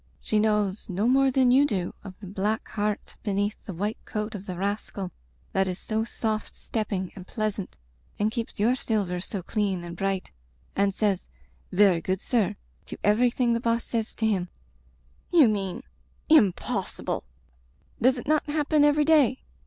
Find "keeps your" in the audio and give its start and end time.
8.31-8.73